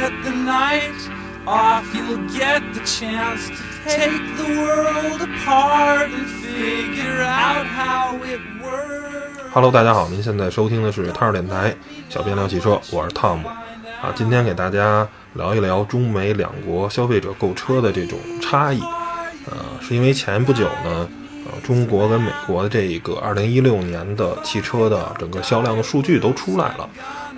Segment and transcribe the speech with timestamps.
[0.00, 0.96] get the night
[1.46, 8.40] off, you'll get the chance to take the world apart and figure out how it
[8.62, 9.50] works.
[9.52, 11.74] Hello，大家好，您现在收听的是汤儿电台，
[12.08, 14.10] 小编聊汽车，我是汤姆啊。
[14.14, 18.80] 今天给大家聊一聊中美两国消费者购车的这种差异。
[19.50, 21.06] 呃，是因为前不久呢，
[21.44, 26.88] 呃，中国跟美国的这个2016年的汽车的整个销量的数据都出来了。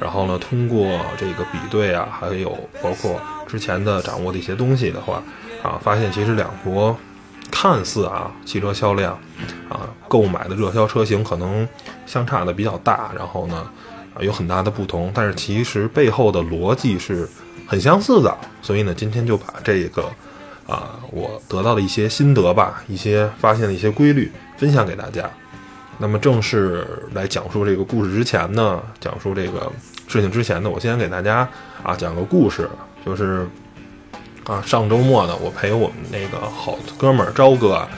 [0.03, 2.51] 然后呢，通过这个比对啊，还有
[2.83, 5.23] 包括之前的掌握的一些东西的话，
[5.63, 6.97] 啊，发现其实两国
[7.53, 9.17] 看似啊汽车销量
[9.69, 11.69] 啊购买的热销车型可能
[12.05, 13.65] 相差的比较大，然后呢
[14.15, 17.29] 啊有很大的不同，但是其实背后的逻辑是
[17.67, 18.37] 很相似的。
[18.61, 20.03] 所以呢，今天就把这个
[20.67, 25.31] 啊我得到的一些心得吧，一些发现的一些规律分享给大家。
[25.99, 29.71] 那么正式来讲述这个故事之前呢，讲述这个
[30.07, 31.49] 事情之前呢，我先给大家
[31.83, 32.69] 啊讲个故事，
[33.05, 33.49] 就是
[34.45, 37.89] 啊上周末呢，我陪我们那个好哥们儿朝哥啊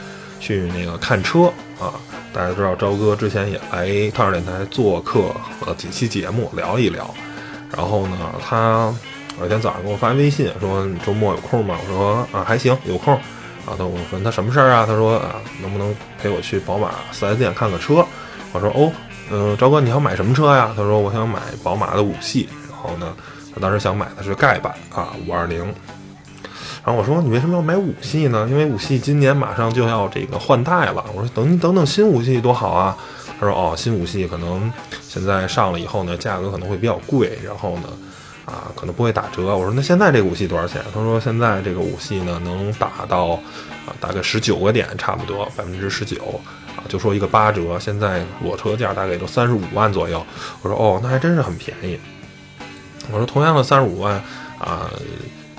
[0.40, 1.94] 去那个看车啊。
[2.32, 5.32] 大家知道朝哥之前也来汤儿电台做客
[5.64, 7.12] 了几期节目，聊一聊。
[7.76, 8.92] 然后呢，他
[9.38, 13.14] 有一天早上给我发微信说：“你周末有空吗？”我说：“啊，还行，有空。”
[13.66, 14.84] 啊，他我问他什么事儿啊？
[14.86, 18.04] 他说啊，能不能陪我去宝马 4S 店看个车？
[18.52, 18.92] 我说哦，
[19.30, 20.72] 嗯，赵哥，你要买什么车呀？
[20.76, 22.48] 他说我想买宝马的五系。
[22.68, 23.14] 然后呢，
[23.54, 25.64] 他当时想买的是丐版啊，五二零。
[26.84, 28.46] 然后我说你为什么要买五系呢？
[28.50, 31.04] 因为五系今年马上就要这个换代了。
[31.14, 32.96] 我说等你等等新五系多好啊。
[33.40, 37.38] 他说哦，新五系可能现在上了以后呢，价格可能会比较贵。
[37.44, 37.88] 然后呢。
[38.44, 39.56] 啊，可能不会打折。
[39.56, 40.84] 我说那现在这个五系多少钱？
[40.92, 43.28] 他说现在这个五系呢能打到
[43.86, 46.38] 啊大概十九个点，差不多百分之十九，
[46.88, 47.78] 就说一个八折。
[47.78, 50.24] 现在裸车价大概就三十五万左右。
[50.62, 51.98] 我说哦，那还真是很便宜。
[53.12, 54.14] 我说同样的三十五万
[54.58, 54.90] 啊，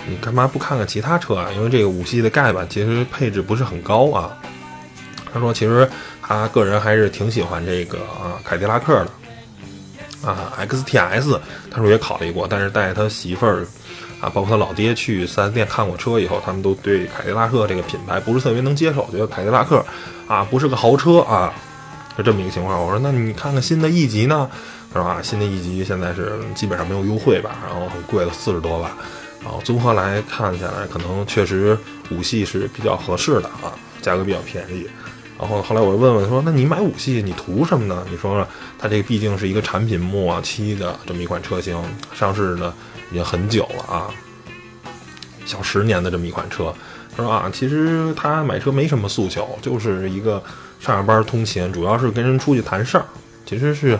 [0.08, 1.50] 你干嘛不看看其他车啊？
[1.56, 4.38] 因为这个五系的盖板其实配置不是很高啊。
[5.34, 5.90] 他说其实
[6.22, 9.12] 他个人还是挺喜欢这个啊凯迪拉克的。
[10.26, 13.66] 啊，XTS，他说也考虑过，但是带他媳妇儿，
[14.20, 19.86] 啊，包括他老爹去四 S 店看过车以后，他们都对凯迪拉克这个品牌不是特别能接受，觉得凯迪拉克
[20.28, 21.54] 啊不是个豪车啊，
[22.18, 22.82] 就这么一个情况。
[22.82, 24.50] 我说那你看看新的 E 级呢？
[24.94, 28.92] 他说啊，新的 E 级现在是基本上没有优惠吧，然后很贵了，四十多万。
[29.44, 31.78] 然后综合来看下来，可能确实
[32.10, 34.88] 五系是比较合适的啊，价格比较便宜。
[35.38, 38.06] 然后后来我又问问说：“那你买五系你图什么呢？
[38.10, 38.48] 你说说
[38.80, 41.78] 它这个毕竟是一个产品末期的这么一款车型，
[42.14, 42.74] 上市呢
[43.12, 44.08] 已经很久了啊，
[45.46, 46.74] 小十年的这么一款车。
[47.18, 50.42] 他说啊，其实他买车没什么诉求，就是一个
[50.80, 53.06] 上下班通勤，主要是跟人出去谈事儿，
[53.46, 54.00] 其实是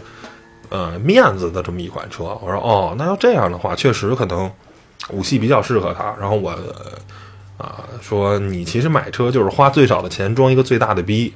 [0.70, 2.24] 呃面子的这么一款车。
[2.42, 4.50] 我说哦，那要这样的话，确实可能
[5.10, 6.16] 五系比较适合他。
[6.18, 6.58] 然后我。
[7.58, 11.34] 啊，说你其实买车就是花最少的钱装一个最大的逼，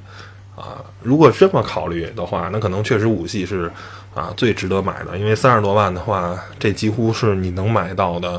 [0.54, 3.72] 啊，如果这么考虑的话，那可能确实五系是
[4.14, 8.38] 啊最值得买的，因为三十多万的话，这几乎是你能买到的，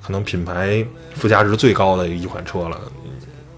[0.00, 2.80] 可能品牌附加值最高的一款车了。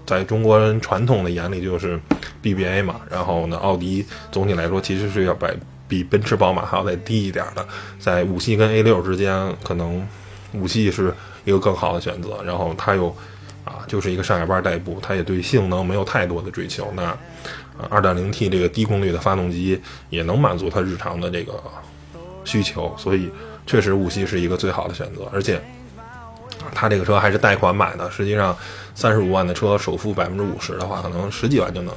[0.03, 1.99] 在中国人传统的眼里就是
[2.41, 5.45] BBA 嘛，然后呢，奥迪总体来说其实是要比
[5.87, 7.63] 比奔驰、宝马还要再低一点的，
[7.99, 10.07] 在五系跟 A 六之间，可能
[10.53, 11.13] 五系是
[11.45, 13.15] 一个更好的选择，然后它又。
[13.69, 16.91] 啊，就是一个上下班代步，它也对性能没有太多的追求。
[16.95, 17.15] 那，
[17.87, 21.53] 二点零 T 这个低功率的发动机也能满足它日常的这个
[22.43, 23.29] 需求，所以
[23.67, 25.29] 确实五系是一个最好的选择。
[25.31, 25.61] 而且，
[26.73, 28.57] 它这个车还是贷款买的，实际上
[28.95, 31.93] 三十五万的车首付百分之五十的话，可能十几万就能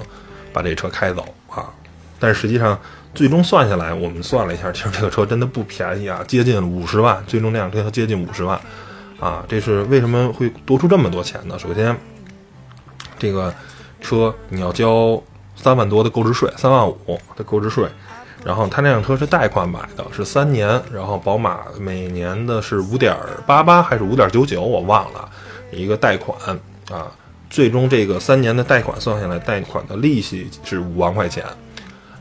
[0.53, 1.73] 把这车开走啊。
[2.21, 2.79] 但是实际上
[3.15, 8.61] 最终算下来，我们算了一下，其实这个车真的不便宜啊，接近五十万，最终那辆车接近五十万。
[9.23, 11.57] 啊，这是为什么会多出这么多钱呢？
[11.57, 11.97] 首先，
[13.21, 13.55] 这个
[14.01, 15.23] 车你要交
[15.55, 17.89] 三万多的购置税，三万五的购置税，
[18.45, 23.17] 然后他那辆车是贷款买的，是三年，然后宝马每年的是五点
[23.47, 25.31] 八八还是五点九九，我忘了，
[25.71, 26.37] 一个贷款
[26.91, 27.07] 啊，
[27.49, 31.45] 最终这个三年的贷款算下来，贷款的利息是五万块钱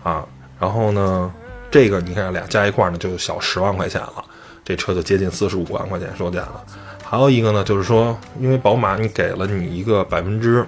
[0.03, 0.23] 啊，
[0.59, 1.33] 然后呢，
[1.71, 4.23] 这个你看俩加一块呢，就小十万块钱了，
[4.63, 6.63] 这车就接近四十五万块钱售价了。
[7.03, 10.65] 还有一个呢，就是说，因为宝马你给了你一个百分之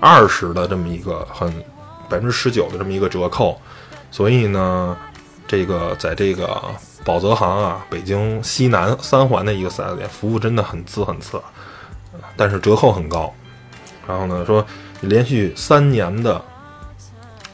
[0.00, 1.48] 二十的这么一个很
[2.08, 3.56] 百分之十九的这么一个折扣，
[4.10, 4.96] 所以呢，
[5.46, 6.60] 这个在这个
[7.04, 11.40] 宝泽行啊，北京西南三环的一个四 S 店，服务真的很次很次，
[12.36, 13.32] 但是折扣很高。
[14.06, 14.66] 然后呢，说
[15.00, 16.44] 连续三年的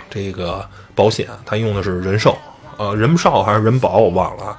[0.09, 2.39] 这个保险，它用的是人寿，
[2.79, 4.57] 呃，人寿还是人保我忘了。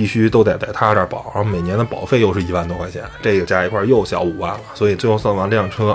[0.00, 5.94] 必须都得在他这儿保，然后每年的保费又是一万多块钱，这个加一块又小五万了，所以最后算完这辆车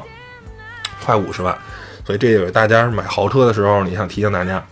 [1.04, 1.57] 快五十万。
[2.06, 4.63] 所以这也是大家买豪车的时候，你想提醒大家，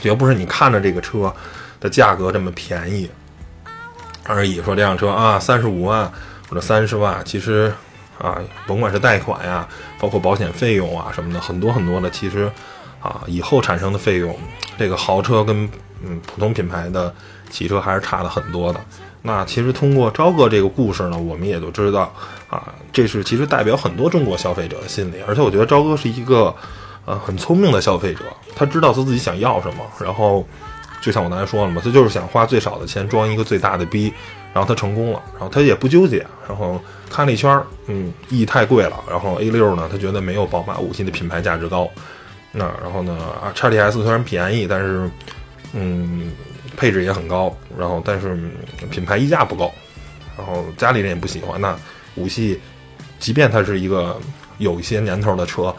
[0.00, 1.32] 绝不是你看着这个车
[1.78, 3.08] 的价格这么便宜
[4.24, 4.60] 而已。
[4.60, 6.10] 说这辆车啊，三十五万
[6.48, 7.72] 或者三十万，其实
[8.18, 9.68] 啊，甭管是贷款呀，
[10.00, 12.50] 包括保险费用啊什么的，很多很多的，其实
[13.00, 14.36] 啊，以后产生的费用，
[14.76, 15.70] 这个豪车跟
[16.04, 17.14] 嗯普通品牌的
[17.52, 18.80] 汽车还是差了很多的。
[19.24, 22.12] 那其实通过朝哥这个故事呢，我们也就知道
[22.50, 25.18] 啊，这是其实代表很多中国消费者的心理。
[25.28, 26.52] 而且我觉得朝哥是一个
[27.04, 28.24] 呃很聪明的消费者，
[28.56, 29.84] 他知道他自己想要什么。
[30.00, 30.44] 然后
[31.00, 34.12] 就像我刚才说了嘛，他就是想花最少的钱装一个最大的逼，
[34.52, 36.26] 然后他成功了，然后他也不纠结。
[36.48, 41.88] 然后看了一圈，嗯，E 太贵了，然后 A 六呢，他觉得没有宝马五系的品牌价值高。
[42.50, 45.08] 那然后呢，啊，叉 T S 虽然便宜，但是
[45.74, 46.32] 嗯。
[46.82, 48.36] 配置也很高，然后但是
[48.90, 49.72] 品牌溢价不够，
[50.36, 51.60] 然后家里人也不喜欢。
[51.60, 51.78] 那
[52.16, 52.60] 五系，
[53.20, 54.18] 即便它是一个
[54.58, 55.72] 有一些年头的车，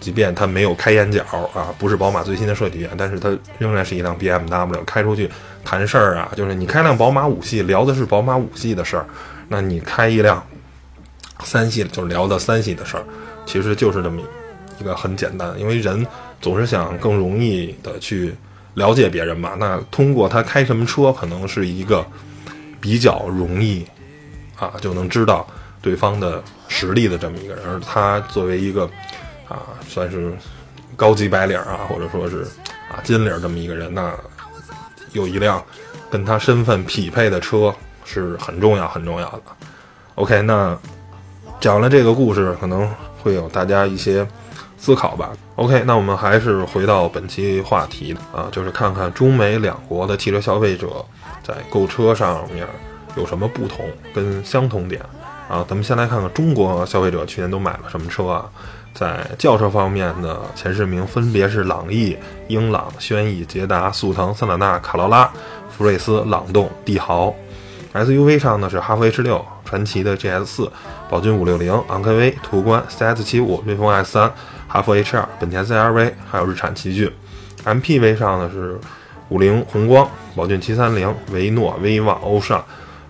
[0.00, 1.22] 即便它没有开眼角
[1.54, 4.82] 啊，不是宝马最新的设计语言，但是它仍然是一辆 BMW。
[4.86, 5.30] 开出去
[5.62, 9.04] 谈事儿啊，就是你开辆宝马五系，聊的是宝马五系的事儿；
[9.48, 10.42] 那你开一辆
[11.44, 13.04] 三系，就是聊的三系的事儿。
[13.44, 14.22] 其实就是这么
[14.80, 16.06] 一个很简单，因为人
[16.40, 18.34] 总是想更容易的去。
[18.76, 22.06] 了解别人嘛，那通过他开什么车，可能是一个
[22.78, 23.86] 比较容易
[24.58, 25.46] 啊，就能知道
[25.80, 27.64] 对方的实力的这么一个人。
[27.66, 28.84] 而他作为一个
[29.48, 29.58] 啊，
[29.88, 30.30] 算是
[30.94, 32.42] 高级白领啊，或者说是
[32.90, 34.12] 啊金领这么一个人，那
[35.12, 35.64] 有一辆
[36.10, 37.74] 跟他身份匹配的车
[38.04, 39.42] 是很重要、很重要的。
[40.16, 40.78] OK，那
[41.60, 42.86] 讲了这个故事，可能
[43.22, 44.26] 会有大家一些。
[44.86, 45.32] 思考吧。
[45.56, 51.04] OK，那我们还是回到本期话题啊，就是看看中美两国的汽车消费者
[51.42, 52.64] 在购车上面
[53.16, 53.84] 有什么不同
[54.14, 55.02] 跟相同点
[55.48, 55.66] 啊。
[55.68, 58.46] 咱们先来看看中国消费者去年都买了什么车啊？
[58.94, 62.16] 在轿车方面的前十名分别是朗逸、
[62.46, 65.28] 英朗、轩逸、捷达、速腾、桑塔纳、卡罗拉、
[65.68, 67.34] 福睿斯、朗动、帝豪。
[67.92, 70.70] SUV 上呢是哈弗 H 六、传祺的 GS 四、
[71.08, 74.32] 宝骏五六零、昂科威、途观、CS 七五、瑞风 S 三。
[74.68, 77.10] 哈弗 H 二、本田 CR-V，还有日产奇骏。
[77.64, 78.78] MPV 上呢是
[79.28, 82.64] 五菱宏光、宝骏七三零、维诺、威旺、欧尚、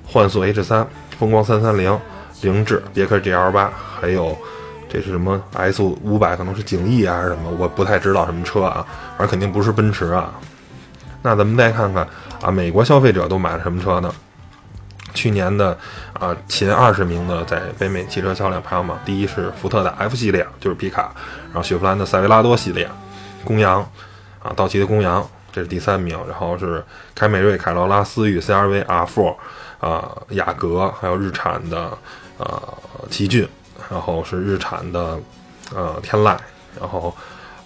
[0.06, 0.86] 幻速 H 三、
[1.18, 1.98] 风光三三零、
[2.42, 3.70] 凌志、别克 GL 八，
[4.00, 4.36] 还有
[4.88, 6.36] 这是什么 S 五百？
[6.36, 7.50] 可能是景逸还是什么？
[7.58, 8.86] 我不太知道什么车啊，
[9.16, 10.32] 反正肯定不是奔驰啊。
[11.22, 12.06] 那咱们再看看
[12.40, 14.14] 啊，美国消费者都买了什么车呢？
[15.16, 15.76] 去年的
[16.12, 21.10] 啊前二十名的在北美汽车销量排行榜，第一是福特的 F 系列，就是皮卡，
[21.46, 22.86] 然后雪佛兰的塞维拉多系列，
[23.42, 23.80] 公羊，
[24.42, 26.84] 啊道奇的公羊，这是第三名，然后是
[27.14, 29.34] 凯美瑞、凯罗拉、思域、CRV、R4，
[29.80, 31.96] 啊雅阁，还有日产的
[32.36, 32.62] 呃
[33.10, 33.48] 奇骏，
[33.90, 35.18] 然后是日产的
[35.74, 36.36] 呃天籁，
[36.78, 37.16] 然后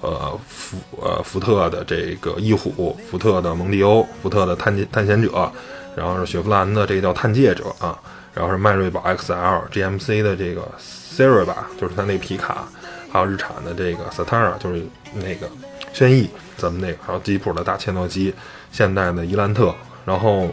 [0.00, 5.53] 呃福呃福特的这个翼虎，福特的蒙迪欧，福特的探探险者。
[5.97, 7.99] 然后是雪佛兰的这个叫探界者啊，
[8.33, 12.65] 然后是迈锐宝 XL，GMC 的这个 Sierra 吧，就是它那皮卡，
[13.13, 15.51] 还有日产的这个 Satara，就是那个
[15.93, 18.33] 轩逸，咱们那个，还有吉普的大切诺基，
[18.71, 19.75] 现代的伊兰特。
[20.05, 20.49] 然后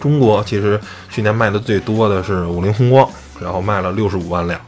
[0.00, 3.08] 中国其实去年卖的最多的是五菱宏光，
[3.40, 4.58] 然后卖了六十五万辆，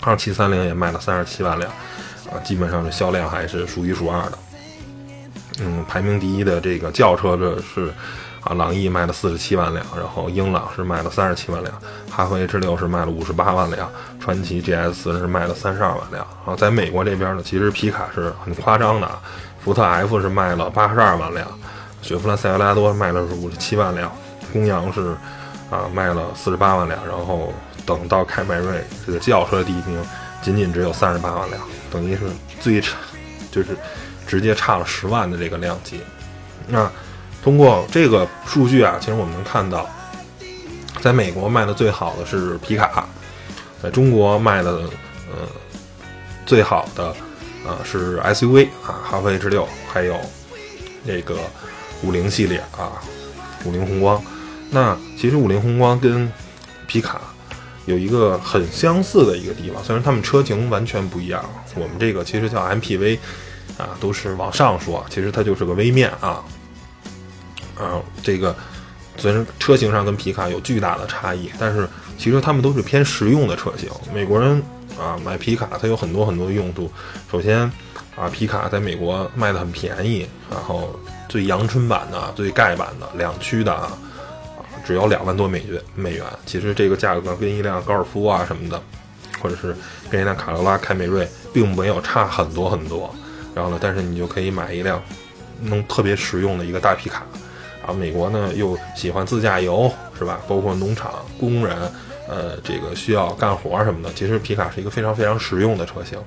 [0.00, 1.70] 二七三零也卖了三十七万辆，
[2.30, 4.38] 啊，基本上是销量还是数一数二的。
[5.60, 7.92] 嗯，排名第一的这个轿车这是。
[8.42, 11.74] 啊，朗逸卖了四十七万辆，然后英朗是卖了三十七万辆，
[12.10, 16.26] 哈弗 H 六是卖了五十八万辆，传祺 GS 是卖了三十二万辆。
[16.38, 19.10] 然后在美国这边呢，其实皮卡是很夸张的，
[19.62, 21.46] 福特 F 是卖了八十二万辆，
[22.00, 24.10] 雪佛兰塞维拉多卖了是五十七万辆，
[24.52, 25.14] 公羊是
[25.70, 27.52] 啊卖了四十八万辆，然后
[27.84, 30.02] 等到凯美瑞这个轿车第一名，
[30.40, 32.22] 仅仅只有三十八万辆，等于是
[32.58, 32.96] 最差，
[33.50, 33.76] 就是
[34.26, 36.00] 直接差了十万的这个量级。
[36.66, 36.90] 那。
[37.42, 39.88] 通过这个数据啊，其实我们能看到，
[41.00, 43.06] 在美国卖的最好的是皮卡，
[43.82, 44.72] 在中国卖的
[45.30, 45.48] 呃
[46.44, 47.14] 最好的
[47.66, 50.16] 呃是 SUV 啊，哈弗 H 六，还有
[51.04, 51.38] 那个
[52.02, 53.00] 五菱系列啊，
[53.64, 54.22] 五菱宏光。
[54.70, 56.30] 那其实五菱宏光跟
[56.86, 57.20] 皮卡
[57.86, 61.42] 有一个很相似的一个地方，虽然它们车型完全不一样。
[61.74, 63.18] 我们这个其实叫 MPV
[63.78, 66.44] 啊，都是往上说，其实它就是个微面啊。
[67.80, 68.54] 啊，这个
[69.16, 73.88] 虽然车型上跟皮卡有巨大的差异，但是其实他们都是偏实用的车型。
[74.12, 74.62] 美国人
[74.98, 76.90] 啊，买皮卡它有很多很多的用途。
[77.30, 77.60] 首先
[78.16, 80.94] 啊，皮卡在美国卖的很便宜，然后
[81.28, 83.96] 最阳春版的、最盖版的两驱的啊，
[84.84, 86.24] 只要两万多美元美元。
[86.44, 88.82] 其实这个价格跟一辆高尔夫啊什么的，
[89.40, 89.74] 或者是
[90.10, 93.14] 跟一辆卡罗拉、凯美瑞，并没有差很多很多。
[93.54, 95.02] 然后呢，但是你就可以买一辆
[95.62, 97.24] 能特别实用的一个大皮卡。
[97.86, 100.40] 啊，美国呢又喜欢自驾游，是吧？
[100.46, 101.76] 包括农场工人，
[102.28, 104.12] 呃，这个需要干活什么的。
[104.12, 106.18] 其实皮卡是一个非常非常实用的车型，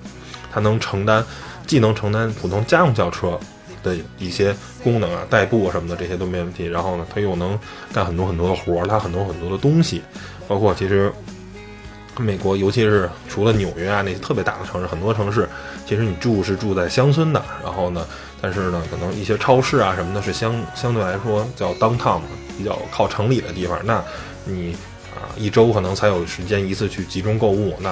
[0.51, 1.23] 它能承担，
[1.67, 3.39] 既能承担普通家用轿车
[3.83, 6.65] 的一些功能啊，代步什么的这些都没问题。
[6.65, 7.57] 然后呢，它又能
[7.93, 10.01] 干很多很多的活儿，拉很多很多的东西。
[10.47, 11.13] 包括其实
[12.17, 15.47] 美国，尤其是除了纽约啊那些特别大的城市，很多城市
[15.85, 17.43] 其实你住是住在乡村的。
[17.63, 18.05] 然后呢？
[18.43, 22.19] 但是呢，可能一些超市啊什么的，是相相对来说叫 downtown
[22.57, 23.79] 比较靠城里的地方。
[23.85, 24.03] 那
[24.43, 24.75] 你
[25.15, 27.73] 啊，一周可能才有时间一次去集中购物。
[27.79, 27.91] 那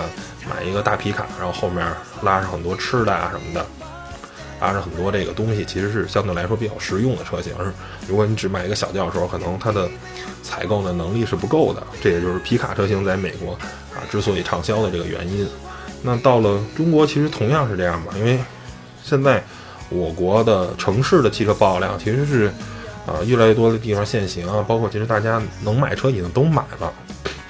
[0.49, 1.87] 买一个大皮卡，然后后面
[2.21, 3.65] 拉上很多吃的啊什么的，
[4.59, 7.53] 拉上很多这个东西，其实是相对来说比较实用的车型。
[8.05, 9.89] 如果你只买一个小轿车，可能它的
[10.43, 11.81] 采购的能力是不够的。
[12.03, 13.53] 这也就是皮卡车型在美国
[13.93, 15.47] 啊之所以畅销的这个原因。
[16.03, 18.37] 那到了中国，其实同样是这样吧，因为
[19.01, 19.41] 现在。
[19.91, 22.51] 我国的城市的汽车保有量其实是，
[23.05, 26.91] 啊，越来越多的地方限行啊，包括其实大家能买车已经都买了，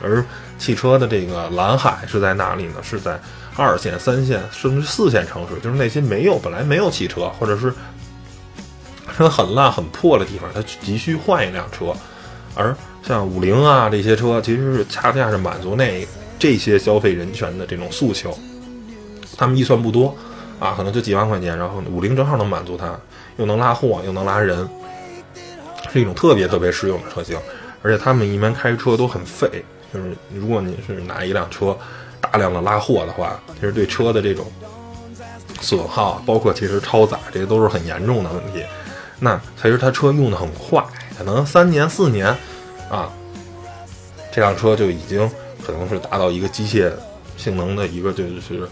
[0.01, 0.25] 而
[0.57, 2.75] 汽车的这个蓝海是在哪里呢？
[2.81, 3.19] 是在
[3.55, 7.71] 二线、三线甚至四线城市，就是那些没有本来没有汽车，或者是
[9.15, 11.93] 车很烂很破的地方，它急需换一辆车。
[12.55, 16.05] 而像五菱啊这些车，其实是恰恰是满足那
[16.39, 18.37] 这些消费人群的这种诉求，
[19.37, 20.15] 他们预算不多。
[20.61, 22.95] 啊，可能就几万块钱，然后五菱正好能满足它，
[23.37, 24.69] 又能拉货又能拉人，
[25.91, 27.35] 是一种特别特别实用的车型。
[27.81, 31.75] 而且他们一般开车都很费，就是如果你是拿一辆车
[32.21, 34.45] 大量的拉货的话，其实对车的这种
[35.61, 38.63] 损耗，包括其实超载，这些都是很严重的问题。
[39.19, 40.85] 那其实它车用的很快，
[41.17, 42.27] 可能三年四年
[42.87, 43.11] 啊，
[44.31, 45.27] 这辆车就已经
[45.65, 46.93] 可能是达到一个机械
[47.35, 48.69] 性能的一个就是。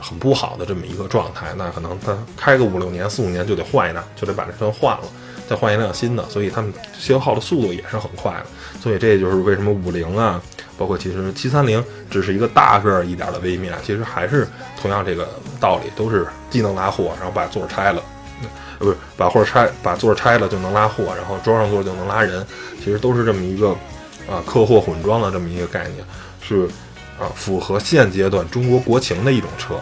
[0.00, 5.04] 很不好的这么一个状态，那可能他开个五六年、四五年就得换一辆，就得把这车换了，
[5.48, 8.46] 再换一辆新的，所以他们消耗的速度也是很快的。
[8.80, 10.40] 所以这就是为什么五菱啊，
[10.78, 14.48] 包括其实七三零只是一个大个儿一点的微面，其实还是
[14.80, 15.28] 同样这个
[15.60, 18.02] 道理，都是既能拉货，然后把座拆了，
[18.42, 22.44] 呃，不是把货拆，把座拆了就能拉货，然后装上座就能拉人，
[22.82, 23.68] 其实都是这么一个
[24.28, 26.04] 啊客货混装的这么一个概念，
[26.40, 26.68] 是。
[27.22, 29.80] 啊，符合现阶段中国国情的一种车，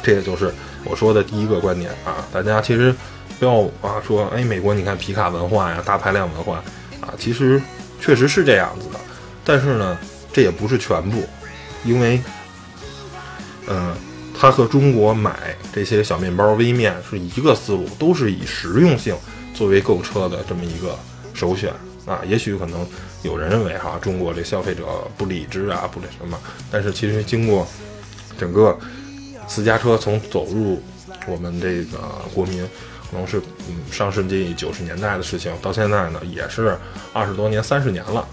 [0.00, 2.24] 这也就是我说的第一个观点啊。
[2.32, 2.94] 大家其实
[3.40, 6.62] 不要啊说，哎，美国你看皮卡文化呀，大排量文化
[7.00, 7.60] 啊，其实
[8.00, 9.00] 确实是这样子的。
[9.44, 9.98] 但是呢，
[10.32, 11.28] 这也不是全部，
[11.84, 12.20] 因为，
[13.66, 13.96] 嗯，
[14.38, 19.16] 它和中国买这些小面包、微面是一个思路，都是以实用性
[19.52, 20.96] 作为购车的这么一个
[21.34, 21.72] 首选。
[22.06, 22.86] 啊，也许可能
[23.22, 24.84] 有人认为哈，中国这消费者
[25.16, 26.38] 不理智啊，不那什么。
[26.70, 27.66] 但是其实经过
[28.38, 28.78] 整个
[29.48, 30.80] 私家车从走入
[31.26, 31.98] 我们这个
[32.32, 32.62] 国民，
[33.10, 36.76] 可能是嗯上世纪九十年代的事情，到现在呢也是
[37.12, 38.26] 二十多年、三十年了，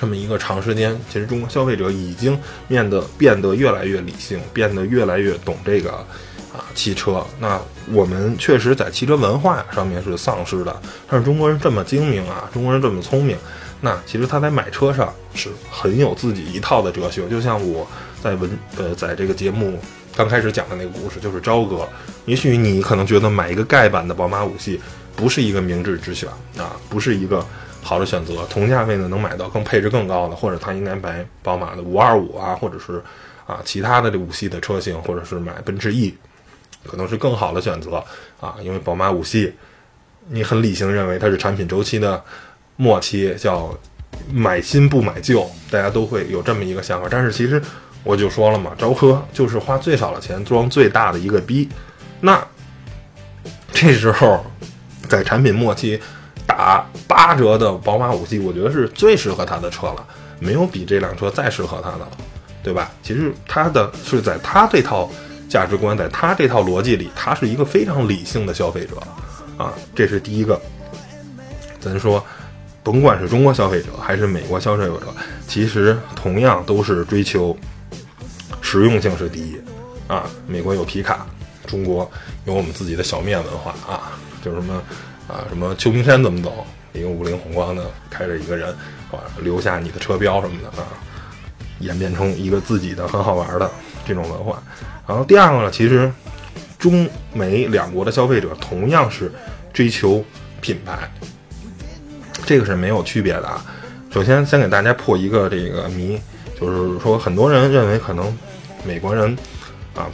[0.00, 6.04] 这么一个长时间，其实中国消费者已经变得变得越来越理性，变得越来越懂这个。
[6.52, 7.58] 啊，汽车，那
[7.90, 10.82] 我们确实在汽车文化上面是丧失的。
[11.08, 13.36] 但是中国人这么精明啊，中国人这么聪明，
[13.80, 17.26] 那其实他在买车上是很有自己一套的哲学。
[17.28, 17.86] 就像我
[18.22, 19.78] 在文呃，在这个节目
[20.14, 21.88] 刚开始讲的那个故事，就是朝哥。
[22.26, 24.78] 也许你可能觉得买一个盖版的宝马五系
[25.16, 26.28] 不是一个明智之选
[26.58, 27.42] 啊，不是一个
[27.82, 28.46] 好的选择。
[28.50, 33.02] 同价位呢，能买到更配置更高的，或者他应该买宝马的五二五啊，或者是
[33.46, 36.14] 啊其他的这五系的车型，或者是买奔驰 E。
[36.84, 38.02] 可能是更好的选择
[38.40, 39.54] 啊，因为宝马五系，
[40.28, 42.22] 你很理性认为它是产品周期的
[42.76, 43.72] 末期，叫
[44.32, 47.06] 买新不买旧，大家都会有这么一个想法。
[47.10, 47.62] 但是其实
[48.02, 51.68] 我就说了嘛，招科就是花最少的钱装最大的一个逼。
[52.20, 52.44] 那
[53.72, 54.44] 这时候
[55.08, 56.00] 在产品末期
[56.46, 60.06] 打八折的宝马五系，我觉得是最适合他的车了，
[60.40, 62.08] 没有比这辆车再适合他的了，
[62.62, 62.90] 对吧？
[63.02, 65.08] 其实它的是在它这套。
[65.52, 68.96] 价值观在他这套逻辑里，他是一个非常理性的消费者，
[69.58, 70.58] 啊，这是第一个。
[71.78, 72.24] 咱说，
[72.82, 75.02] 甭管是中国消费者还是美国消费者，
[75.46, 77.54] 其实同样都是追求
[78.62, 79.60] 实用性是第一，
[80.08, 81.26] 啊，美国有皮卡，
[81.66, 82.10] 中国
[82.46, 84.82] 有我们自己的小面文化啊，就什么
[85.28, 88.70] 啊，什么秋名山怎么走，一个五菱宏光的开着一个人，
[89.10, 90.88] 啊，留下你的车标什么的啊。
[91.80, 93.68] 演变成一个自己的很好玩的
[94.06, 94.62] 这种文化。
[95.06, 96.10] 然后第二个呢，其实
[96.78, 99.30] 中美两国的消费者同样是
[99.72, 100.24] 追求
[100.60, 101.10] 品牌，
[102.44, 103.64] 这个是没有区别的啊。
[104.10, 106.20] 首先，先给大家破一个这个谜，
[106.60, 108.36] 就是说很多人认为可能
[108.84, 109.36] 美国人
[109.94, 110.10] 啊，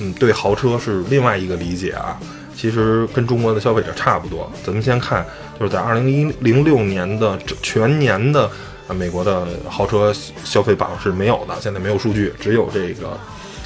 [0.00, 2.18] 嗯，对豪车是另外一个理解啊。
[2.54, 4.50] 其实跟中国的消费者差不多。
[4.64, 5.24] 咱们先看，
[5.60, 8.50] 就是在二零一零六年的全年的，
[8.94, 10.12] 美国的豪车
[10.44, 13.18] 消费榜是没有的，现在没有数据，只有这个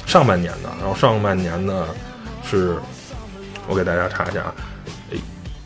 [0.05, 0.69] 上半年的。
[0.79, 1.85] 然后上半年呢，
[2.43, 2.77] 是
[3.67, 4.55] 我给大家查一下啊，
[5.11, 5.17] 哎，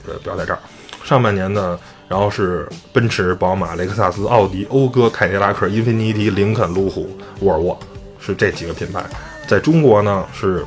[0.07, 0.59] 呃，不要在这儿。
[1.03, 7.79] 上半年呢，然后是奔驰、宝马、雷克萨斯、奥迪、讴歌、凯迪拉克、英菲尼迪、林肯、路虎、沃尔沃，
[8.19, 9.03] 是这几个品牌。
[9.47, 10.65] 在中国呢，是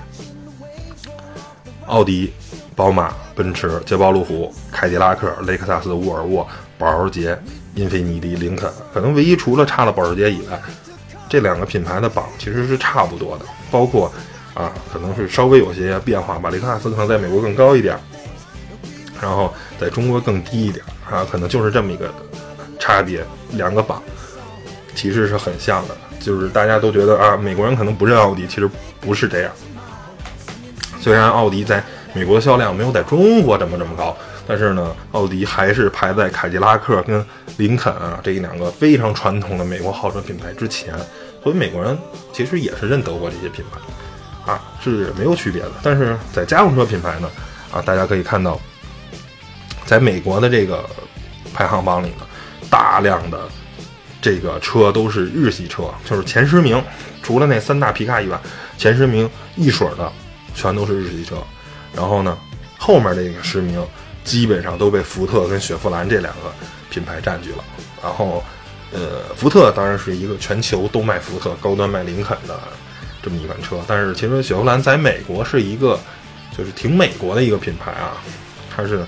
[1.87, 2.33] 奥迪。
[2.76, 6.47] 宝马、奔驰、捷豹、路虎、凯迪拉克、雷克萨斯、沃尔沃、
[6.78, 7.37] 保时捷、
[7.79, 10.61] 英菲尼迪、林肯，可能唯一除了差了保时捷以外，
[11.29, 13.45] 这两个品牌的榜其实是差不多的。
[13.71, 14.13] 包括
[14.55, 16.51] 啊，可能是稍微有些变化吧。
[16.51, 17.97] 雷克萨斯可能在美国更高一点，
[19.23, 22.13] 然后在中国更低一点啊，可能就是这么一个
[22.81, 23.25] 差别。
[23.53, 24.03] 两个榜
[24.95, 28.69] 其实是很像的，就是大家都觉得啊，美国人可能不认奥迪，其实
[29.01, 29.53] 不是这样。
[31.01, 31.83] 虽然奥迪在
[32.13, 34.17] 美国的销量没有在中国这么这么高，
[34.49, 37.25] 但是呢，奥迪还是排在凯迪拉克跟
[37.59, 40.95] 林肯啊这一两个非常传统的美国豪车品牌之前，
[41.43, 41.97] 所以美国人
[42.33, 45.73] 其实也是认德国这些品牌，啊是没有区别的。
[45.83, 47.31] 但是在家用车品牌呢，
[47.71, 48.59] 啊大家可以看到，
[49.85, 50.83] 在美国的这个
[51.52, 52.26] 排行榜里呢，
[52.71, 53.40] 大量的
[54.23, 56.83] 这个车都是日系车，就是前十名，
[57.23, 58.40] 除了那三大皮卡以外，
[58.78, 60.11] 前十名一水的
[60.55, 61.37] 全都是日系车。
[61.95, 62.37] 然后呢，
[62.78, 63.85] 后面这个十名
[64.25, 66.53] 基本上都被福特跟雪佛兰这两个
[66.91, 67.65] 品牌占据了。
[68.03, 68.43] 然后，
[68.93, 72.59] 呃，福特当然是一个全球都卖福特、高端卖林肯的
[73.23, 73.81] 这么一款车。
[73.87, 75.99] 但是其实雪佛兰在美国是一个
[76.57, 78.15] 就是挺美国的一个品牌啊，
[78.75, 79.05] 它是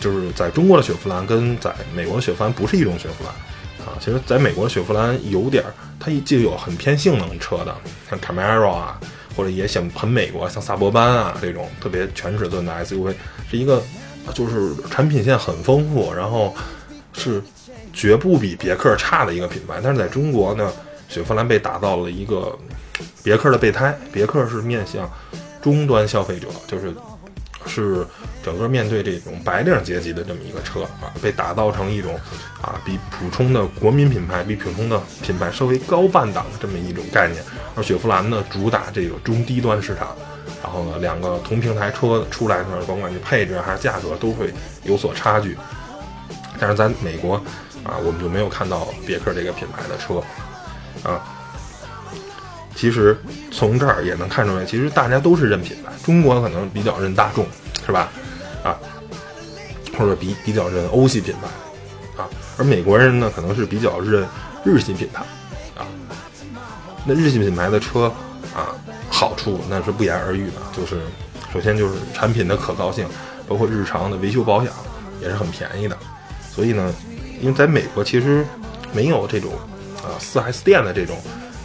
[0.00, 3.98] 就是在中国的雪佛兰跟在美国的雪佛兰不是一种雪佛兰啊。
[4.00, 7.74] 其实在美国的雪佛兰有点儿，它就有很偏性能车的，
[8.08, 8.98] 像 Camaro 啊。
[9.36, 13.12] 或者也想很美国，像萨博班啊这种特别全尺寸的 SUV，
[13.50, 13.82] 是一个
[14.34, 16.54] 就是产品线很丰富，然后
[17.12, 17.42] 是
[17.92, 19.80] 绝不比别克差的一个品牌。
[19.82, 20.72] 但是在中国呢，
[21.08, 22.58] 雪佛兰被打造了一个
[23.22, 25.10] 别克的备胎，别克是面向
[25.62, 26.94] 终端消费者，就是。
[27.68, 28.06] 是
[28.44, 32.14] 整个面对这种白领阶级的这么一个车啊，被打造成一种
[32.62, 37.42] 啊比普通的国民品牌、比普通的品牌稍微高半档的这么一种概念。
[37.74, 40.16] 而雪佛兰呢，主打这个中低端市场，
[40.62, 44.52] 然后呢，两个同平台车出来呢，甭管是配置还是价格都会
[44.84, 45.56] 有所差距。
[46.58, 47.34] 但是在美国
[47.84, 50.22] 啊，我们就没有看到别克这个品牌的车
[51.08, 51.22] 啊。
[52.74, 53.16] 其实
[53.50, 55.90] 从这儿也能看出来，其实大家都是认品牌。
[56.04, 57.46] 中国可能比较认大众，
[57.86, 58.10] 是吧？
[58.62, 58.76] 啊，
[59.96, 64.26] 或者比比较认欧系品牌，啊，而美国人呢，可能是比较认
[64.64, 65.22] 日系品牌，
[65.74, 65.86] 啊。
[67.06, 68.12] 那日系品牌的车
[68.54, 68.76] 啊，
[69.16, 71.00] 好处那是不言而喻的，就是
[71.50, 73.06] 首先就是产品的可靠性，
[73.48, 74.70] 包括日常的维修保养
[75.22, 75.96] 也是很便宜的。
[76.54, 76.94] 所以呢，
[77.40, 78.44] 因为在美国其实
[78.92, 79.52] 没有这种
[80.02, 81.16] 啊四 S 店的这种。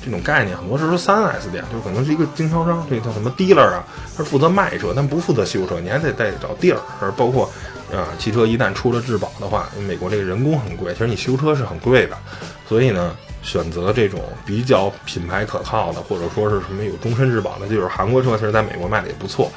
[0.04, 3.84] 这种概念很多时候三 S 店就可能是一个经销商，这叫什么 dealer 啊，
[4.18, 6.80] 他是负责卖车，但不负责修车，你还得再找地儿。
[7.00, 7.48] 而包括
[7.94, 12.18] 啊，汽车一旦出了质保的话，美国这个人工很贵，其实你修车是很贵的。
[12.68, 19.52] 所以呢，选择这种比较品牌可靠的，或者说是什么有终身质保的，就是韩国车，其实在美国卖的也不错。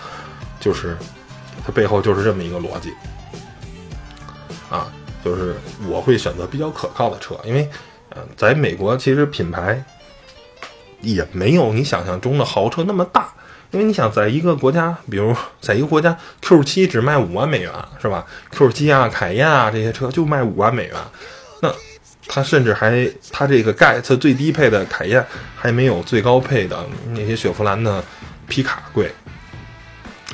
[0.60, 0.96] 就是
[1.64, 2.92] 它背后就是这么一个逻辑
[4.70, 4.92] 啊，
[5.24, 5.54] 就是
[5.88, 7.68] 我会选择比较可靠的车，因为
[8.10, 9.84] 呃，在美国其实品牌。
[11.00, 13.30] 也没有你想象中的豪车那么大，
[13.72, 17.70] 因为你想在一个国家，比如在一个国家，Q7 只卖五万美元，
[18.00, 20.94] 是吧？Q7 啊、凯宴啊这些车就卖五万美元，
[21.60, 21.68] 那
[22.26, 25.24] 它甚至还它这个盖它最低配的凯宴
[25.56, 28.02] 还没有最高配的那些雪佛兰的
[28.48, 29.10] 皮卡贵。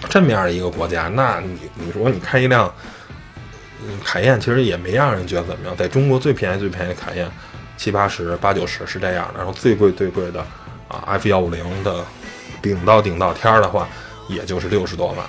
[0.09, 2.73] 这么样的一个国家，那你你说你开一辆
[4.05, 5.77] 凯宴，其实也没让人觉得怎么样。
[5.77, 7.31] 在中国最便宜最便宜的凯宴
[7.77, 10.45] 七八十、八九十是这样的，然后最贵最贵的。
[10.89, 12.05] 啊，F 幺五零的
[12.61, 13.89] 顶到顶到天儿的话，
[14.29, 15.25] 也就是六十多万，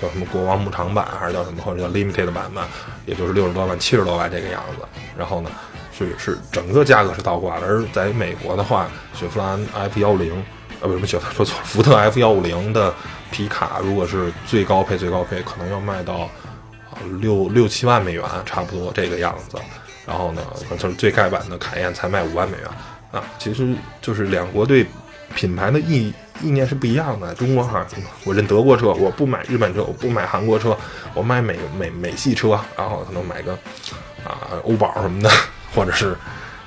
[0.00, 2.68] 叫什么国王牧场版还是叫什么，或者叫 Limited 版吧，
[3.06, 4.86] 也就是六十多万、七十多万这个样子。
[5.16, 5.50] 然后呢，
[5.96, 7.66] 是是整个价格是倒挂的。
[7.66, 10.44] 而在美国的话，雪佛兰 F 幺零，
[10.80, 12.94] 呃，不是雪佛说错了，福特 F 幺五零的
[13.30, 16.28] 皮卡，如果是最高配最高配，可能要卖到
[17.20, 19.58] 六六七万美元，差不多这个样子。
[20.06, 20.42] 然后呢，
[20.78, 22.68] 就是最盖版的凯宴才卖五万美元。
[23.12, 24.84] 啊，其实就是两国对
[25.34, 27.34] 品牌的意义意念是不一样的。
[27.34, 27.86] 中国哈，
[28.24, 30.76] 我认德国车，我不买日本车，我不买韩国车，
[31.14, 33.52] 我买美美美系车，然后可能买个
[34.24, 35.30] 啊欧宝什么的，
[35.74, 36.16] 或者是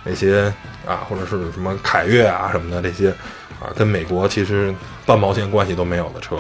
[0.04, 0.54] 那些
[0.86, 3.10] 啊，或者是什么凯越啊什么的这些
[3.60, 4.74] 啊，跟美国其实
[5.06, 6.38] 半毛钱关系都没有的车。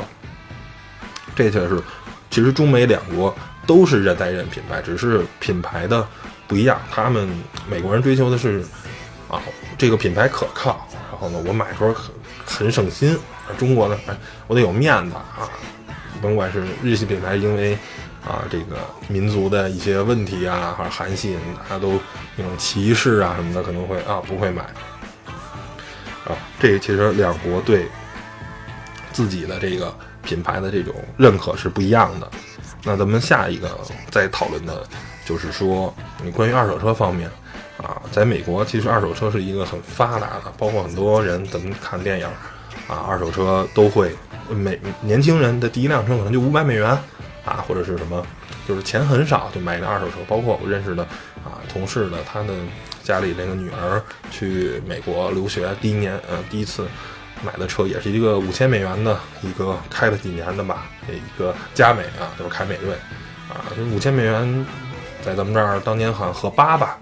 [1.35, 1.81] 这就是，
[2.29, 3.33] 其实中美两国
[3.65, 6.05] 都是认代认品牌，只是品牌的
[6.47, 6.77] 不一样。
[6.91, 7.29] 他们
[7.69, 8.61] 美国人追求的是
[9.29, 9.39] 啊，
[9.77, 11.95] 这个品牌可靠，然后呢，我买时候
[12.49, 13.17] 很省心。
[13.57, 15.47] 中国呢，哎，我得有面子啊，
[16.21, 17.77] 甭管是日系品牌，因为
[18.27, 21.99] 啊这个民族的一些问题啊，还是韩系，他都
[22.35, 24.63] 那种歧视啊什么的，可能会啊不会买。
[26.25, 27.87] 啊，这其实两国对
[29.13, 29.95] 自己的这个。
[30.21, 32.29] 品牌的这种认可是不一样的。
[32.83, 33.79] 那咱们下一个
[34.11, 34.85] 再讨论的，
[35.25, 37.31] 就是说你关于二手车方面
[37.81, 42.27] 啊，在美国其实二手车是一个很发达的，包括很多人咱们看电影
[42.87, 44.15] 啊，二手车都会。
[44.49, 46.89] 每年轻人的第一辆车可能就五百美元
[47.45, 48.25] 啊，或者是什么，
[48.67, 50.15] 就是钱很少就买一辆二手车。
[50.27, 51.03] 包括我认识的
[51.43, 52.53] 啊同事的，他的
[53.03, 56.87] 家里那个女儿去美国留学第一年，呃，第一次。
[57.41, 62.91] 买的车也是一个五千美元的一个开了几年的吧，一个佳美啊，就是凯美瑞，
[63.47, 64.65] 啊，就五千美元，
[65.21, 66.99] 在咱们这儿当年好像合八吧，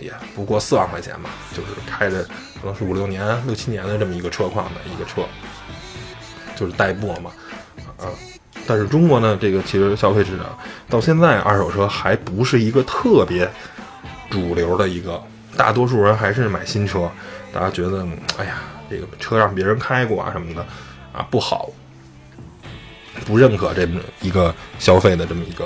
[0.00, 2.22] 也不过四万块钱吧，就是开着
[2.60, 5.22] 可能是五六年、六七年的这么一个车况的一个车，
[6.56, 7.30] 就是代步嘛，
[7.98, 8.08] 啊，
[8.66, 10.58] 但是中国呢，这个其实消费市场
[10.88, 13.50] 到现在二手车还不是一个特别
[14.30, 15.22] 主流的一个，
[15.56, 17.10] 大多数人还是买新车，
[17.52, 18.62] 大家觉得，哎呀。
[18.92, 20.66] 这个车让别人开过啊什么的，
[21.12, 21.70] 啊不好，
[23.24, 25.64] 不认可这么一个消费的这么一个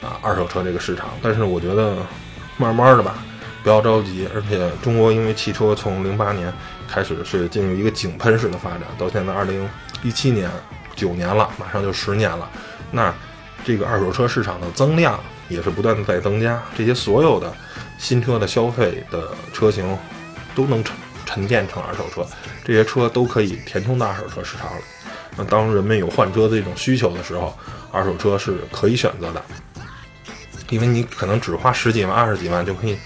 [0.00, 1.08] 啊二手车这个市场。
[1.20, 1.96] 但是我觉得
[2.56, 3.16] 慢慢的吧，
[3.62, 4.28] 不要着急。
[4.34, 6.52] 而且中国因为汽车从零八年
[6.88, 9.68] 开始是进入一个井喷式的发展，到现在二零
[10.02, 10.50] 一七年
[10.94, 12.50] 九年了，马上就十年了。
[12.90, 13.14] 那
[13.64, 17.52] 这个二手车市场的增量也是不断的在增加，这些所有的
[17.98, 19.96] 新车的消费的车型
[20.54, 20.94] 都能成。
[21.24, 22.26] 沉淀成二手车，
[22.62, 24.82] 这些车都可以填充到二手车市场里。
[25.34, 27.56] 那当人们有换车的这种需求的时候，
[27.90, 29.42] 二手车是可以选择的，
[30.68, 32.98] 因为你可能只花十几万、二十几万就可以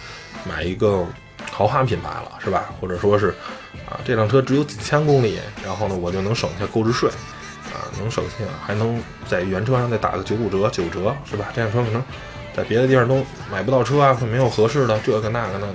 [0.49, 1.05] 买一个
[1.51, 2.71] 豪华品牌了，是吧？
[2.81, 3.35] 或者说是
[3.89, 7.09] 啊，这辆车只有几千公里，然后呢，我就能省下购置税，
[7.73, 11.49] 啊，能省下，还能在原车上再打个九五折、九折，是吧？
[11.55, 12.03] 这辆车可能
[12.55, 15.69] 在别的地方都买不到车啊，没有合适的这个那个的。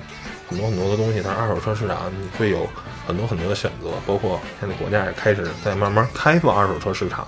[0.49, 2.67] 很多很多的东西，但是二手车市场你会有
[3.07, 7.21] 很多很多的选择，包括现在国家也开始在慢慢开放二手车市场，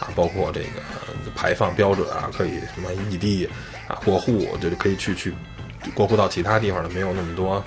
[0.00, 0.80] 啊，包括这个
[1.36, 3.46] 排放标准啊，可以什么异地
[3.86, 5.34] 啊过户，就是可以去去
[5.94, 7.62] 过户到其他地方的，没有那么多啊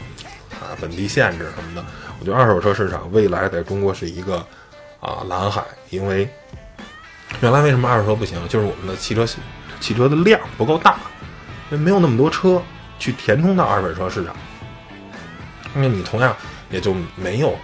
[0.80, 1.86] 本地限制什么的。
[2.19, 4.38] 我觉得二手车市场未来在中国是一个
[4.99, 6.30] 啊蓝海，因为
[7.41, 9.26] 原来为什么二手车不行，就是我们的汽车
[9.80, 10.97] 汽车的量不够大，
[11.71, 12.62] 因为没有那么多车
[12.99, 14.36] 去填充到二手车市场。
[15.76, 16.36] 因为你同样
[16.69, 17.58] 也就没有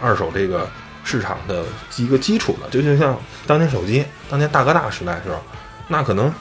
[0.00, 0.66] 二手这个
[1.04, 1.62] 市场的
[1.98, 3.14] 一个基础了，就就像
[3.46, 5.38] 当年手机，当年大哥大时代时候，
[5.86, 6.32] 那可能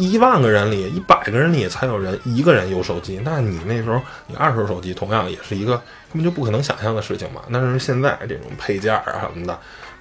[0.00, 5.76] 一万个人里、一百个人里才有人一个人有手机，那你那时候你二手手机同样也是一个
[6.10, 7.42] 根本就不可能想象的事情嘛。
[7.52, 9.52] 但是现在这种配件啊什么的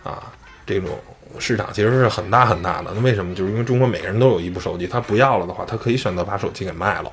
[0.04, 0.24] 啊，
[0.66, 0.98] 这种
[1.38, 2.92] 市场其实是很大很大的。
[2.96, 3.36] 那为什么？
[3.36, 7.12] 就是因为中国每个人都有一部手机，他不要了的话，他可以选择把手机给卖了，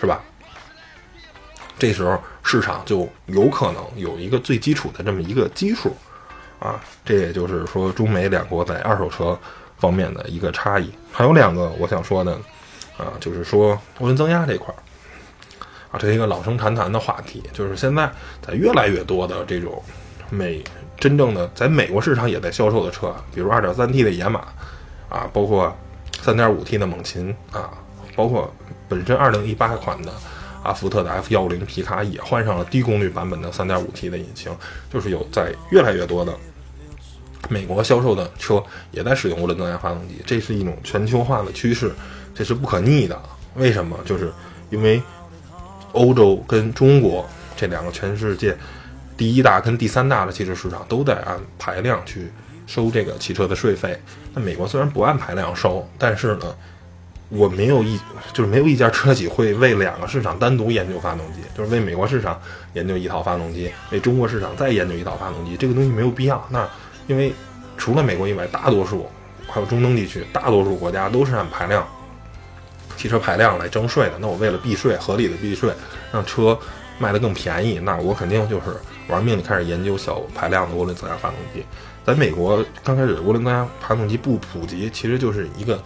[0.00, 0.22] 是吧？
[1.76, 5.96] 这时候市场就有可能有一个最基础的这么一个基数，
[6.58, 9.38] 啊，这也就是说中美两国在二手车
[9.78, 10.90] 方面的一个差异。
[11.10, 12.32] 还有两个我想说的，
[12.96, 14.76] 啊，就是说涡轮增压这块儿，
[15.90, 18.10] 啊，这是一个老生常谈的话题，就是现在
[18.40, 19.82] 在越来越多的这种
[20.30, 20.62] 美
[20.98, 24.40] 真正的在美国市场也在销售的车，比如 2.3T 的野马，
[25.08, 25.74] 啊，包括
[26.22, 27.70] 3.5T 的猛禽，啊，
[28.14, 28.52] 包括
[28.88, 30.12] 本身2018款的。
[30.64, 34.52] 阿，福特的 F 幺五零皮卡也换上了低功率版本的 3.5T 的引擎，
[34.92, 36.34] 就是有在越来越多的
[37.48, 41.92] 美国销售的车也在使用涡轮增压发动机，这是一种全球化的趋势，
[42.34, 43.20] 这是不可逆的。
[43.54, 43.98] 为什么？
[44.04, 44.32] 就是
[44.70, 45.02] 因为
[45.92, 48.56] 欧洲跟中国这两个全世界
[49.16, 52.30] 第一大跟第三大的汽车市场都在按排量去
[52.66, 53.98] 收这个汽车的税费。
[54.34, 56.54] 那美国虽然不按排量收，但是呢？
[57.30, 58.00] 我没有一
[58.32, 62.40] 就是没有一家车企会为两个市场单独研究发动机，就是为美国市场
[62.72, 66.42] 研究一套发动机，为中国市场再研究一套发动机，这个东西没有必要。
[66.48, 66.66] 那
[67.08, 67.32] 因为
[67.76, 69.08] 除了美国以外，大多数
[69.48, 71.84] 还有中东地区，大多数国家都是按排量
[72.96, 74.12] 汽车排量来征税的。
[74.20, 75.72] 那我为了避税，合理的避税，
[76.12, 76.56] 让车
[76.98, 78.76] 卖得更便宜，那我肯定就是
[79.08, 81.64] 玩命的开始研究小排量的涡轮增压发动机。
[82.04, 85.82] 在美国刚开始涡轮增压发动机不普及，其实就是一个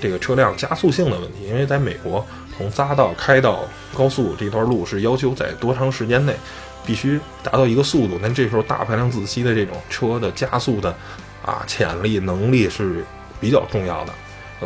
[0.00, 2.24] 这个车辆加速性的问题，因为在美国
[2.56, 6.36] 从匝道开到高速这段路是要求在多长时间内
[6.86, 10.94] 必须达到一个速度，那这时候大排量自吸的这种车的加速的
[11.44, 13.04] 啊潜力能力是
[13.40, 14.12] 比较重要的，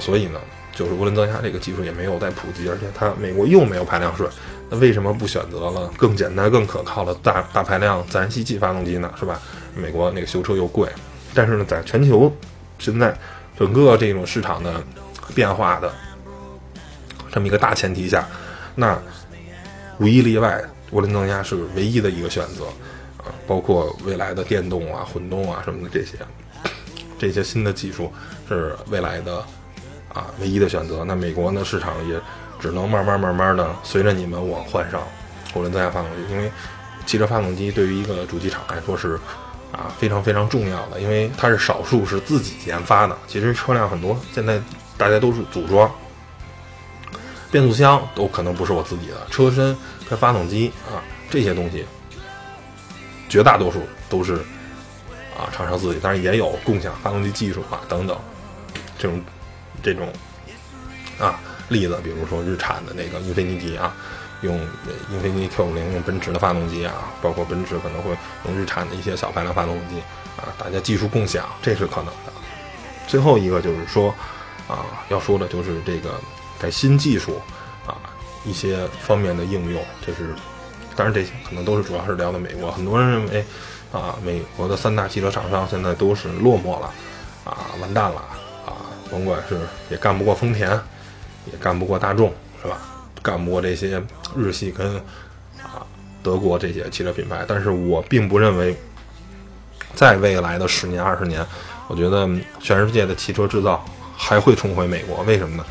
[0.00, 0.40] 所以呢。
[0.76, 4.28] 就是涡轮增压这个技术也没有在普及，而且它美国又没有排量税，
[4.68, 9.10] 那为什么不选择了更简单、更可靠的大大排量自然吸气发动机呢？
[9.18, 9.40] 是吧？
[9.74, 10.86] 美国那个修车又贵，
[11.32, 12.30] 但是呢，在全球
[12.78, 13.16] 现在
[13.58, 14.84] 整个这种市场的
[15.34, 15.90] 变化的
[17.32, 18.28] 这么一个大前提下，
[18.74, 19.00] 那
[19.96, 22.66] 无一例外，涡轮增压是唯一的一个选择
[23.18, 23.32] 啊！
[23.46, 26.16] 包括未来的电动啊、混动啊什么的这些，
[27.18, 28.12] 这些新的技术
[28.48, 29.44] 是未来的。
[30.14, 31.04] 啊，唯一的选择。
[31.04, 31.62] 那美国呢？
[31.62, 32.18] 市场也
[32.58, 35.02] 只能慢慢慢慢的随着你们往换上
[35.52, 36.50] 涡轮增压发动机，因为
[37.04, 39.20] 汽车发动机对于一个主机厂来说是
[39.72, 43.14] 啊非常非常重要的，因为它是少数是自己研发的。
[43.26, 44.58] 其实车辆很多现在
[44.96, 45.90] 大家都是组装，
[47.56, 49.74] 变速箱都可能不是我自己的，车身
[50.10, 51.86] 跟发动机啊这些东西，
[53.30, 54.34] 绝大多数都是
[55.34, 58.14] 啊厂商自己，当然也有共享发动机技术啊等等
[58.98, 59.18] 这种。
[59.82, 60.12] 这种
[61.18, 61.38] 啊
[61.68, 63.94] 例子，比如说日产的那个英菲尼迪啊，
[64.42, 64.58] 用
[65.10, 66.92] 英菲尼迪 Q 五零用奔驰的发动机啊，
[67.22, 68.10] 包括奔驰可能会
[68.46, 70.00] 用日产的一些小排量发动机
[70.36, 72.32] 啊，大家技术共享，这是可能的。
[73.06, 74.12] 最后一个就是说
[74.66, 76.20] 啊，要说的就是这个
[76.58, 77.40] 在新技术
[77.86, 77.96] 啊
[78.44, 80.34] 一些方面的应用，就是
[80.94, 83.44] 当然这些可能都是主要是聊的美国，很多人认为
[83.92, 86.92] 啊，美国的三大汽车厂商现在都是落寞了
[87.44, 88.16] 啊，完蛋了
[88.66, 88.72] 啊。
[89.10, 90.68] 甭管是也干不过丰田，
[91.44, 92.80] 也干不过大众，是吧？
[93.22, 94.02] 干不过这些
[94.36, 94.96] 日系跟
[95.62, 95.86] 啊
[96.22, 97.44] 德国这些汽车品牌。
[97.46, 98.76] 但是我并不认为，
[99.94, 101.46] 在未来的十年、二十年，
[101.86, 102.28] 我觉得
[102.60, 103.84] 全世界的汽车制造
[104.16, 105.22] 还会重回美国。
[105.22, 105.64] 为什么呢？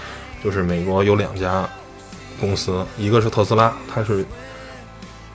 [0.46, 1.68] 就是美国有两家
[2.40, 4.24] 公司，一个是特斯拉，它是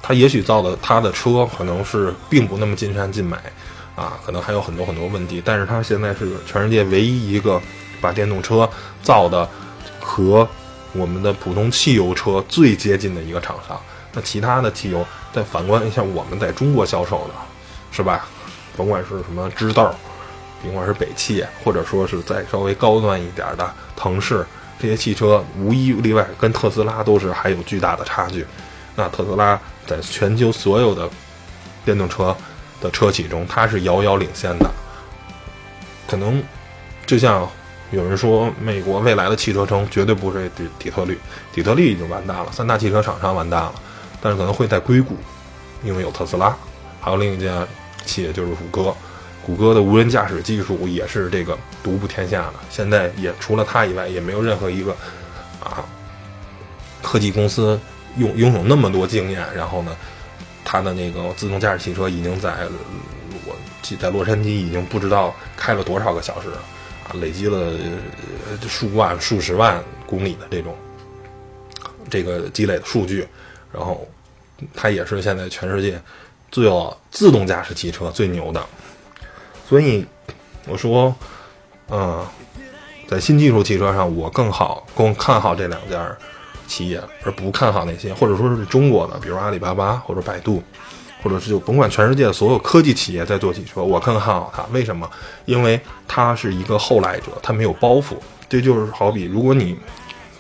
[0.01, 3.37] 它也许造的它的车可能是并不那么尽善尽美
[3.96, 7.61] 啊，可能还有很多很多问题，但是它现在是全世界唯一一个。
[8.03, 8.66] 把电动车
[9.03, 9.46] 造的
[10.01, 10.49] 和
[10.94, 13.79] 我们的普通汽油车最接近的一个厂商，
[14.14, 17.35] 那其他的汽油再反观一下我们在中国销售的，
[17.92, 18.27] 是吧？
[18.75, 19.94] 甭管是什么知豆，
[20.62, 24.46] 甭管是北汽，或者说是再稍微高端一点的腾势，
[24.81, 28.47] 这些汽车无一例外跟特斯拉都是还有巨大的差距。
[28.97, 31.09] 那特斯拉在全球所有的
[31.85, 32.35] 电动车
[32.81, 34.71] 的车企中，它是遥遥领先的，
[36.09, 36.43] 可能
[37.07, 37.49] 就像。
[37.93, 41.19] 有人说，美国未来的汽车城绝对不是底底特律，
[41.53, 43.75] 底特律已经完蛋了，三大汽车厂商完蛋了，
[44.21, 45.16] 但是可能会在硅谷，
[45.83, 46.57] 因为有特斯拉，
[47.01, 47.66] 还有另一家
[48.07, 48.95] 企业就是谷歌，
[49.44, 54.92] 谷歌的无人驾驶技术也是这个独步天下的，现在也除了它以外，也没有任何一个
[55.62, 55.85] 啊
[57.03, 57.79] 科技公司
[58.16, 59.96] 拥拥有那么多经验，然后呢，
[60.64, 62.68] 它的那个自动驾驶汽车已经在
[63.46, 63.57] 我
[63.98, 66.57] 在洛杉矶已经不知道开了多少个小时了，
[67.05, 67.14] 啊。
[67.14, 67.72] 累积了
[68.68, 70.76] 数万、数十万公里的这种
[72.09, 73.26] 这个积累的数据，
[73.72, 74.09] 然后
[74.74, 76.00] 它也是现在全世界
[76.53, 78.64] 最有自动驾驶汽车最牛的。
[79.70, 80.04] 所以
[80.66, 81.14] 我说，
[81.88, 82.26] 嗯，
[83.09, 86.14] 在新技术汽车上，我更好更看好这两家
[86.66, 90.61] 企业，而不看好那些或者说是中国的，比如阿里巴巴或者百度。
[91.22, 94.62] 或者是就甭管全世界所有科技企业在做汽车，我更看好它。
[94.72, 95.06] 为什么？
[95.44, 95.78] 因为
[96.09, 98.14] 它是一个后来者，它没有包袱。
[98.48, 99.76] 这就是好比，如果你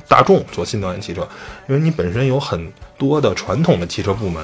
[0.08, 1.28] 大众做新能源汽车，
[1.68, 4.42] 因为你本身有很多的传统的汽车部门，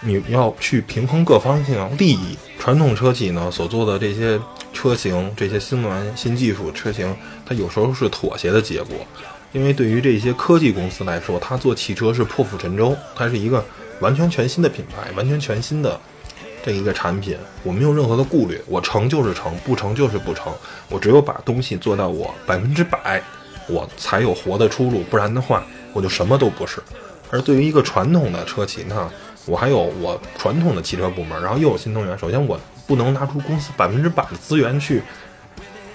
[0.00, 2.36] 你要去平衡各方向利益。
[2.66, 4.40] 传统车企呢所做的这些
[4.72, 8.96] 车型，这些新能源新技术车型，它有时候是妥协的结果。
[9.52, 13.64] 因为对于这些科技公司来说，它做汽车是破釜沉舟，它是一个。
[14.00, 15.98] 完全全新的品牌，完全全新的
[16.64, 20.52] 这一个产品，我没有任何的顾虑，我成就是成，不成就是不成，
[20.88, 23.22] 我只有把东西做到我百分之百，
[23.68, 26.82] 我才有活的出路，不然的话，我就什么都不是。
[27.30, 29.08] 而对于一个传统的车企呢，
[29.46, 35.02] 我还有我传统的汽车部门，然后又有新能源，首先我不能拿出公司百分之百的资源去。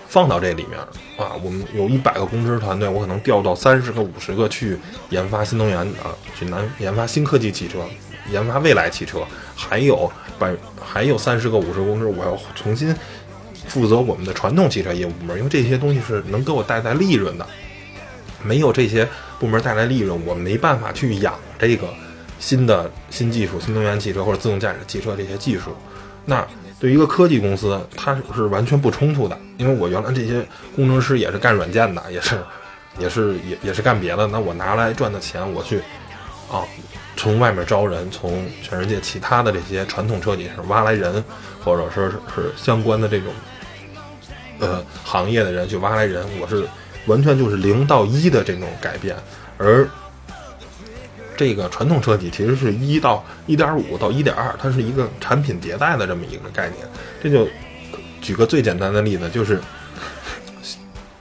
[0.08, 0.78] 放到这里面
[1.16, 4.78] 啊，我们有一百个工程师团队，我可能调到三十个、五十个去
[5.10, 7.80] 研发新能源啊，去南研发新科技汽车，
[8.30, 9.22] 研发未来汽车，
[9.56, 12.94] 还有百还有三十个、五十个工程师，我要重新
[13.70, 17.48] 负责我们的传统汽车业务部门，因为这些东西是能给我带来利润的。
[18.44, 19.08] 没有这些
[19.40, 21.88] 部门带来利润，我没办法去养这个
[22.42, 25.70] 新的新技术、新能源汽车或者自动驾驶汽车这些技术，
[26.26, 26.46] 那
[26.80, 29.38] 对于一个科技公司，它是完全不冲突的。
[29.58, 30.44] 因为我原来这些
[30.76, 32.38] 工程师也是干软件的，也是
[32.98, 34.26] 也是也也是干别的。
[34.26, 35.78] 那我拿来赚的钱，我去
[36.52, 36.66] 啊，
[37.16, 41.24] 从外面招人，从全世界其他的这些传统车企上挖来人，
[41.64, 43.32] 或者说是是相关的这种
[44.58, 46.68] 呃行业的人去挖来人，我是
[47.06, 49.16] 完全就是零到一的这种改变，
[49.60, 49.88] 而。
[51.42, 56.88] 这个传统车企其实是一到一点五到一点二，它是一个产品迭代的这么一个概念。
[57.20, 57.48] 这就
[58.22, 59.60] 举个最简单的例子，就是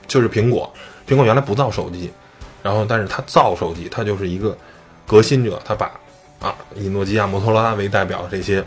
[0.07, 0.71] 就是苹果，
[1.09, 2.13] 苹果原来不造手机，
[2.63, 4.55] 然后但是它造手机，它就是一个
[5.07, 5.91] 革新者，它把
[6.39, 8.63] 啊以诺基亚、摩托罗拉为代表的这些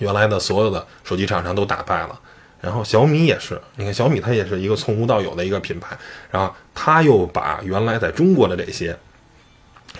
[0.00, 2.20] 原来的所有的手机厂商都打败了。
[2.60, 5.96] 然后小米也是，你看小米它也是一个从无到有的一个品牌，
[6.30, 8.94] 然后它又把原来在中国的这些。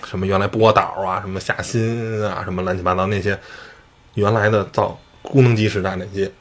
[0.05, 3.37] 什么原来波导啊，什么夏新啊，什么乱七八糟那些
[4.15, 6.31] 原来的造功能机时代那些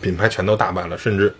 [0.00, 1.34] 品牌全都打败了，甚至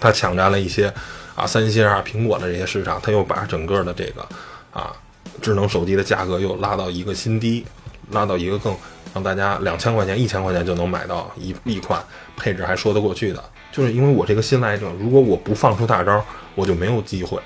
[0.00, 0.92] 他抢占了一些
[1.34, 4.26] 啊三星啊、苹果的这些市场，他又把整个的这个
[4.72, 4.94] 啊
[5.40, 7.64] 智能手机的价格又拉到一个新低，
[8.10, 8.76] 拉到一个更
[9.14, 12.02] 让大家两千块钱、一千块钱就能买到一一款
[12.36, 13.42] 配置还说得过去的。
[13.72, 17.40] 就是因为我这个新来者，如果我不放出大招，我就没有机会。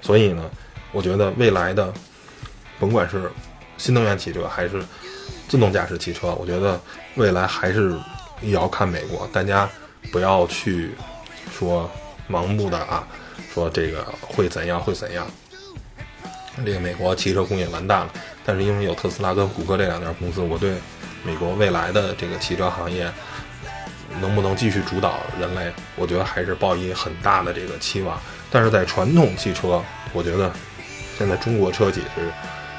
[0.00, 0.50] 所以呢。
[0.92, 1.92] 我觉得未来的，
[2.78, 3.30] 甭管是
[3.78, 4.82] 新能源汽车还是
[5.48, 6.78] 自动驾驶汽车，我觉得
[7.14, 7.98] 未来还是
[8.42, 9.26] 也要看美国。
[9.32, 9.68] 大家
[10.12, 10.90] 不要去
[11.50, 11.90] 说
[12.28, 13.06] 盲目的啊，
[13.52, 15.26] 说这个会怎样会怎样。
[16.64, 18.12] 这个美国汽车工业完蛋了，
[18.44, 20.74] 但是因为有特斯拉跟谷歌这两家公司，我对
[21.24, 23.10] 美国未来的这个汽车行业
[24.20, 28.20] 能不能继续主导人类，我觉得还是抱以很大的这个期望。
[28.50, 30.52] 但是在传统汽车，我觉得。
[31.22, 32.32] 现在中国车企是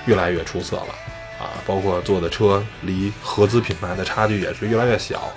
[0.05, 0.93] 越来越出色了
[1.39, 5.31] 啊，包括做的车离合资品牌的差距也是越来越小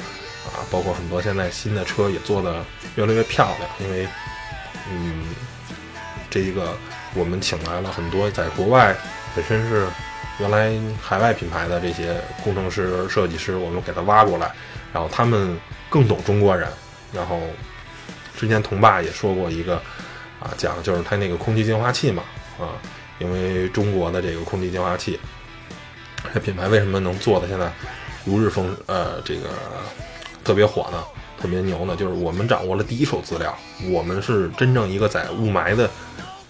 [0.44, 2.64] 啊，包括很多现在新的车也做的
[2.96, 4.08] 越来越漂亮，因为
[4.90, 5.22] 嗯，
[6.28, 6.76] 这一个
[7.14, 8.92] 我们请来了很多在国外
[9.36, 9.86] 本身是
[10.40, 14.50] 原来海外品牌的这些工程师、设计师，我们给他挖过来，
[14.92, 15.56] 然后他们
[15.88, 16.68] 更懂中国人。
[17.12, 17.40] 然后
[18.36, 19.76] 之前童爸也说过一个
[20.40, 22.24] 啊，讲就是他那个空气净化器嘛。
[22.58, 22.72] 啊，
[23.18, 25.18] 因为中国的这个空气净化器，
[26.34, 27.72] 这品牌为什么能做的现在
[28.24, 29.48] 如日风呃这个
[30.44, 31.02] 特别火呢？
[31.40, 31.94] 特别牛呢？
[31.94, 33.56] 就是我们掌握了第一手资料，
[33.90, 35.88] 我们是真正一个在雾霾的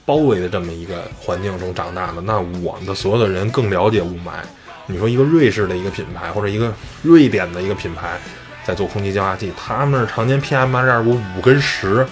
[0.05, 4.33] 包围的这么一个环境中长大的，那我们的所有的人更了解雾霾。
[4.87, 8.16] 你说一个瑞士的一个品牌，或者一个瑞典的一个品牌
[8.64, 12.07] 在做空气净化器，他们常年 PM 二点五五跟十。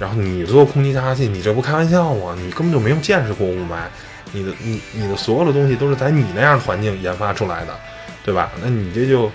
[0.00, 2.34] 然后你做空气净化器，你这不开玩笑吗？
[2.38, 3.84] 你根本就没有见识过雾霾，
[4.32, 7.78] 你的你你的所有的东西都是在你那样的环境研发出来的，
[8.24, 8.50] 对吧？
[8.62, 9.30] 那你这就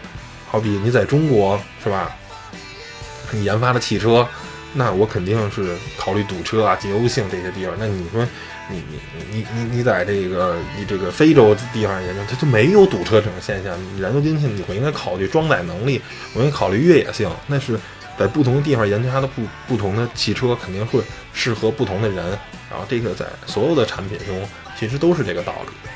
[0.49, 2.15] 好比你在中国是吧？
[3.29, 4.27] 你研发的汽车，
[4.73, 7.75] 那我肯定是考虑堵车啊、节油性这些地方。
[7.77, 8.27] 那你说
[8.71, 8.99] 你你
[9.31, 13.77] 你你你在这个你这个非洲地方研究，它就没有堵车这种现象。
[13.93, 16.01] 你燃油经济，你会应该考虑装载能力，
[16.33, 17.79] 我应该考虑越野性，那是。
[18.17, 21.01] 在不同的地方研究它的不不同的汽车，肯定会
[21.33, 22.25] 适合不同的人。
[22.69, 24.47] 然后这个在所有的产品中，
[24.77, 25.89] 其实都是这个道理。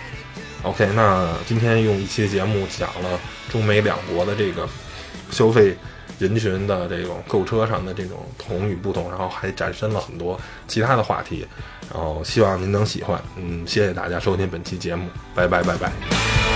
[0.63, 4.67] OK，那今天用一期节目讲了中美两国的这个
[5.31, 5.75] 消费
[6.19, 11.47] 人群的这种购车上的这种同与不同，然后还展申了很多其他的话题。
[11.91, 13.19] 然后希望您能喜欢。
[13.37, 16.48] 嗯，谢谢大家收听本期节目，拜拜拜拜。